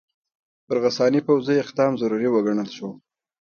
[0.65, 2.89] پر غساني پوځي اقدام ضروري وګڼل شو.